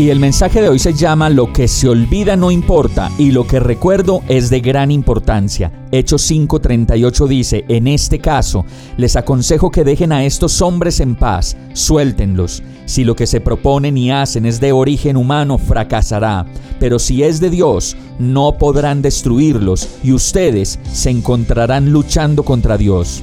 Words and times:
Y 0.00 0.08
el 0.08 0.18
mensaje 0.18 0.62
de 0.62 0.70
hoy 0.70 0.78
se 0.78 0.94
llama 0.94 1.28
Lo 1.28 1.52
que 1.52 1.68
se 1.68 1.86
olvida 1.86 2.34
no 2.34 2.50
importa 2.50 3.10
y 3.18 3.32
lo 3.32 3.46
que 3.46 3.60
recuerdo 3.60 4.22
es 4.28 4.48
de 4.48 4.60
gran 4.60 4.90
importancia. 4.90 5.70
Hechos 5.92 6.22
5:38 6.30 7.28
dice, 7.28 7.64
en 7.68 7.86
este 7.86 8.18
caso, 8.18 8.64
les 8.96 9.16
aconsejo 9.16 9.70
que 9.70 9.84
dejen 9.84 10.12
a 10.12 10.24
estos 10.24 10.62
hombres 10.62 11.00
en 11.00 11.16
paz, 11.16 11.54
suéltenlos. 11.74 12.62
Si 12.86 13.04
lo 13.04 13.14
que 13.14 13.26
se 13.26 13.42
proponen 13.42 13.98
y 13.98 14.10
hacen 14.10 14.46
es 14.46 14.58
de 14.58 14.72
origen 14.72 15.18
humano, 15.18 15.58
fracasará, 15.58 16.46
pero 16.78 16.98
si 16.98 17.22
es 17.22 17.38
de 17.38 17.50
Dios, 17.50 17.94
no 18.18 18.56
podrán 18.56 19.02
destruirlos 19.02 19.86
y 20.02 20.12
ustedes 20.12 20.78
se 20.90 21.10
encontrarán 21.10 21.92
luchando 21.92 22.42
contra 22.42 22.78
Dios. 22.78 23.22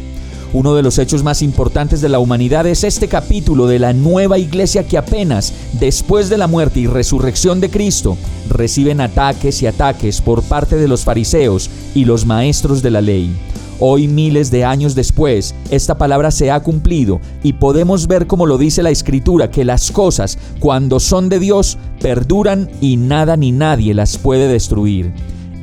Uno 0.54 0.76
de 0.76 0.82
los 0.82 0.98
hechos 0.98 1.24
más 1.24 1.42
importantes 1.42 2.00
de 2.00 2.08
la 2.08 2.20
humanidad 2.20 2.66
es 2.68 2.86
este 2.86 3.10
capítulo 3.10 3.68
de 3.68 3.80
la 3.80 3.92
nueva 3.92 4.38
iglesia 4.38 4.88
que 4.88 4.98
apenas 4.98 5.54
después 5.74 6.30
de 6.30 6.38
la 6.38 6.48
muerte 6.48 6.80
y 6.80 6.88
resurrección 6.88 7.60
de 7.60 7.70
Cristo 7.70 8.18
reciben 8.50 9.02
ataques 9.02 9.62
y 9.62 9.68
ataques 9.68 10.22
por 10.22 10.42
parte 10.44 10.78
de 10.78 10.88
los 10.88 11.04
fariseos 11.04 11.70
y 11.94 12.06
los 12.06 12.26
maestros 12.26 12.82
de 12.82 12.92
la 12.92 13.02
ley. 13.02 13.36
Hoy, 13.80 14.08
miles 14.08 14.50
de 14.50 14.64
años 14.64 14.96
después, 14.96 15.54
esta 15.70 15.98
palabra 15.98 16.32
se 16.32 16.50
ha 16.50 16.62
cumplido 16.62 17.20
y 17.44 17.54
podemos 17.54 18.08
ver 18.08 18.26
como 18.26 18.46
lo 18.46 18.58
dice 18.58 18.82
la 18.82 18.90
Escritura, 18.90 19.52
que 19.52 19.66
las 19.66 19.92
cosas, 19.92 20.40
cuando 20.60 21.00
son 21.00 21.30
de 21.30 21.40
Dios, 21.40 21.78
perduran 22.02 22.70
y 22.82 22.98
nada 22.98 23.38
ni 23.38 23.52
nadie 23.52 23.94
las 23.94 24.18
puede 24.18 24.48
destruir. 24.48 25.12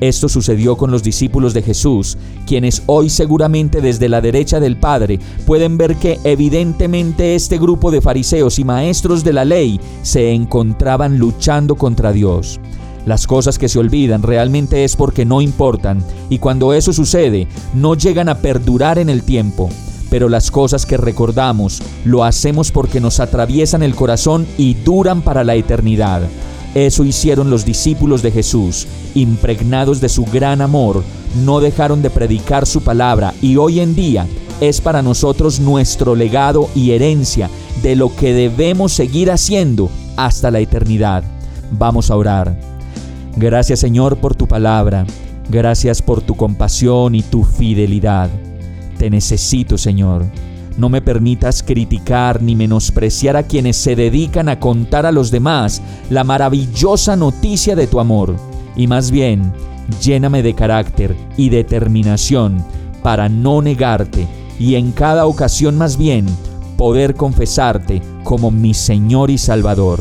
Esto 0.08 0.28
sucedió 0.28 0.76
con 0.76 0.90
los 0.90 1.02
discípulos 1.02 1.54
de 1.54 1.62
Jesús, 1.62 2.18
quienes 2.46 2.82
hoy 2.84 3.08
seguramente 3.08 3.80
desde 3.80 4.10
la 4.10 4.20
derecha 4.20 4.60
del 4.60 4.76
Padre 4.76 5.18
pueden 5.46 5.78
ver 5.78 5.96
que 5.96 6.20
evidentemente 6.24 7.34
este 7.34 7.56
grupo 7.56 7.90
de 7.90 8.02
fariseos 8.02 8.58
y 8.58 8.64
maestros 8.64 9.24
de 9.24 9.32
la 9.32 9.46
ley 9.46 9.80
se 10.02 10.32
encontraban 10.32 11.18
luchando 11.18 11.76
contra 11.76 12.12
Dios. 12.12 12.60
Las 13.06 13.26
cosas 13.26 13.58
que 13.58 13.70
se 13.70 13.78
olvidan 13.78 14.22
realmente 14.22 14.84
es 14.84 14.94
porque 14.94 15.24
no 15.24 15.40
importan 15.40 16.04
y 16.28 16.36
cuando 16.36 16.74
eso 16.74 16.92
sucede 16.92 17.48
no 17.72 17.94
llegan 17.94 18.28
a 18.28 18.36
perdurar 18.36 18.98
en 18.98 19.08
el 19.08 19.22
tiempo. 19.22 19.70
Pero 20.10 20.28
las 20.28 20.50
cosas 20.50 20.84
que 20.84 20.98
recordamos 20.98 21.82
lo 22.04 22.24
hacemos 22.24 22.70
porque 22.72 23.00
nos 23.00 23.20
atraviesan 23.20 23.82
el 23.82 23.94
corazón 23.94 24.46
y 24.58 24.74
duran 24.74 25.22
para 25.22 25.44
la 25.44 25.54
eternidad. 25.54 26.28
Eso 26.74 27.04
hicieron 27.04 27.50
los 27.50 27.64
discípulos 27.64 28.22
de 28.22 28.32
Jesús, 28.32 28.88
impregnados 29.14 30.00
de 30.00 30.08
su 30.08 30.24
gran 30.24 30.60
amor, 30.60 31.04
no 31.44 31.60
dejaron 31.60 32.02
de 32.02 32.10
predicar 32.10 32.66
su 32.66 32.82
palabra 32.82 33.32
y 33.40 33.56
hoy 33.56 33.80
en 33.80 33.94
día 33.94 34.26
es 34.60 34.80
para 34.80 35.02
nosotros 35.02 35.60
nuestro 35.60 36.14
legado 36.16 36.68
y 36.74 36.90
herencia 36.90 37.48
de 37.82 37.96
lo 37.96 38.14
que 38.14 38.32
debemos 38.32 38.92
seguir 38.92 39.30
haciendo 39.30 39.88
hasta 40.16 40.50
la 40.50 40.60
eternidad. 40.60 41.22
Vamos 41.70 42.10
a 42.10 42.16
orar. 42.16 42.58
Gracias 43.36 43.80
Señor 43.80 44.16
por 44.18 44.34
tu 44.34 44.46
palabra, 44.46 45.06
gracias 45.48 46.02
por 46.02 46.22
tu 46.22 46.36
compasión 46.36 47.14
y 47.14 47.22
tu 47.22 47.44
fidelidad. 47.44 48.30
Te 48.98 49.10
necesito 49.10 49.78
Señor. 49.78 50.24
No 50.76 50.88
me 50.88 51.00
permitas 51.00 51.62
criticar 51.62 52.42
ni 52.42 52.56
menospreciar 52.56 53.36
a 53.36 53.44
quienes 53.44 53.76
se 53.76 53.94
dedican 53.94 54.48
a 54.48 54.58
contar 54.58 55.06
a 55.06 55.12
los 55.12 55.30
demás 55.30 55.80
la 56.10 56.24
maravillosa 56.24 57.14
noticia 57.14 57.76
de 57.76 57.86
tu 57.86 58.00
amor. 58.00 58.34
Y 58.76 58.86
más 58.86 59.10
bien, 59.10 59.52
lléname 60.02 60.42
de 60.42 60.54
carácter 60.54 61.16
y 61.36 61.48
determinación 61.48 62.64
para 63.02 63.28
no 63.28 63.62
negarte 63.62 64.26
y 64.58 64.74
en 64.74 64.92
cada 64.92 65.26
ocasión 65.26 65.78
más 65.78 65.96
bien 65.96 66.26
poder 66.76 67.14
confesarte 67.14 68.02
como 68.24 68.50
mi 68.50 68.74
Señor 68.74 69.30
y 69.30 69.38
Salvador. 69.38 70.00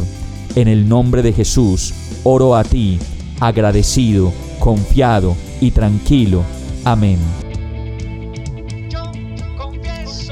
En 0.56 0.68
el 0.68 0.88
nombre 0.88 1.22
de 1.22 1.34
Jesús, 1.34 1.94
oro 2.24 2.56
a 2.56 2.64
ti, 2.64 3.00
agradecido, 3.40 4.32
confiado 4.60 5.36
y 5.62 5.72
tranquilo. 5.72 6.44
Amén. 6.84 7.43